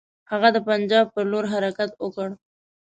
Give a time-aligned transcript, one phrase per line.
[0.31, 2.29] هغه د پنجاب پر لور حرکت وکړ.